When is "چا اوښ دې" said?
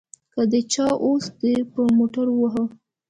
0.73-1.55